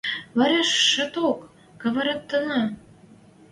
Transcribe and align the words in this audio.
–Вӓрешеток 0.37 1.39
кӓвӓртенӓ! 1.81 2.61